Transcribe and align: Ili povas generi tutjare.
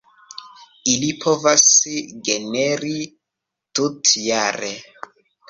Ili 0.93 1.09
povas 1.25 1.65
generi 2.31 2.95
tutjare. 3.81 4.73